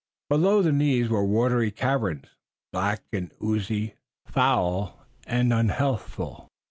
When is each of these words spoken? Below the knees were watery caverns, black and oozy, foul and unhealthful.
Below 0.29 0.63
the 0.63 0.71
knees 0.71 1.09
were 1.09 1.23
watery 1.23 1.69
caverns, 1.69 2.25
black 2.73 3.03
and 3.13 3.31
oozy, 3.43 3.93
foul 4.25 5.05
and 5.27 5.53
unhealthful. 5.53 6.47